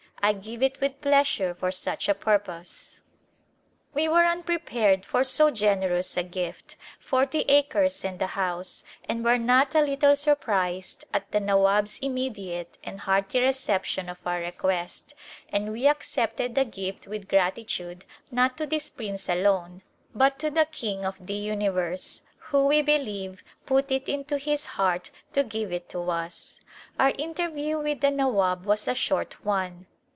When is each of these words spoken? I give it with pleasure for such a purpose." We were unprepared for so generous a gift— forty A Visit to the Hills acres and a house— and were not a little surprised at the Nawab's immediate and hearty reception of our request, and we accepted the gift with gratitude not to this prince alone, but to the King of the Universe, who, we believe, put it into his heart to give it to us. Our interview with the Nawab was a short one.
I 0.23 0.33
give 0.33 0.61
it 0.61 0.79
with 0.79 1.01
pleasure 1.01 1.55
for 1.55 1.71
such 1.71 2.07
a 2.07 2.13
purpose." 2.13 3.01
We 3.95 4.07
were 4.07 4.23
unprepared 4.23 5.03
for 5.03 5.23
so 5.23 5.49
generous 5.49 6.15
a 6.15 6.21
gift— 6.21 6.75
forty 6.99 7.39
A 7.41 7.43
Visit 7.43 7.49
to 7.49 7.49
the 7.49 7.57
Hills 7.57 7.65
acres 7.89 8.03
and 8.05 8.21
a 8.21 8.27
house— 8.27 8.83
and 9.09 9.25
were 9.25 9.39
not 9.39 9.73
a 9.73 9.81
little 9.81 10.15
surprised 10.15 11.05
at 11.11 11.31
the 11.31 11.39
Nawab's 11.39 11.97
immediate 12.03 12.77
and 12.83 12.99
hearty 12.99 13.39
reception 13.39 14.09
of 14.09 14.19
our 14.23 14.39
request, 14.41 15.15
and 15.51 15.71
we 15.71 15.87
accepted 15.87 16.53
the 16.53 16.65
gift 16.65 17.07
with 17.07 17.27
gratitude 17.27 18.05
not 18.29 18.55
to 18.59 18.67
this 18.67 18.91
prince 18.91 19.27
alone, 19.27 19.81
but 20.13 20.37
to 20.37 20.51
the 20.51 20.65
King 20.65 21.03
of 21.03 21.25
the 21.25 21.33
Universe, 21.33 22.21
who, 22.37 22.67
we 22.67 22.83
believe, 22.83 23.43
put 23.65 23.89
it 23.91 24.07
into 24.07 24.37
his 24.37 24.67
heart 24.67 25.09
to 25.33 25.41
give 25.43 25.73
it 25.73 25.89
to 25.89 26.11
us. 26.11 26.59
Our 26.99 27.11
interview 27.17 27.79
with 27.79 28.01
the 28.01 28.11
Nawab 28.11 28.65
was 28.65 28.87
a 28.87 28.93
short 28.93 29.43
one. 29.43 29.87